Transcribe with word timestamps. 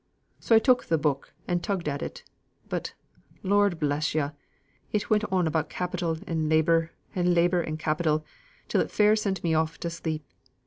So 0.39 0.55
I 0.55 0.57
took 0.57 0.85
th' 0.85 0.99
book 0.99 1.31
and 1.47 1.61
tugged 1.63 1.87
at 1.87 2.01
it; 2.01 2.23
but, 2.67 2.95
Lord 3.43 3.79
bless 3.79 4.15
yo', 4.15 4.31
it 4.91 5.11
went 5.11 5.23
on 5.25 5.45
about 5.45 5.69
capital 5.69 6.17
and 6.25 6.49
labour, 6.49 6.89
and 7.13 7.35
labour 7.35 7.61
and 7.61 7.77
capital, 7.77 8.25
till 8.67 8.81
it 8.81 8.89
fair 8.89 9.15
sent 9.15 9.43
me 9.43 9.53
off 9.53 9.79
to 9.81 9.91
sleep. 9.91 10.25